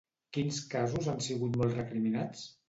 [0.37, 2.43] Quins casos han sigut molt recriminats?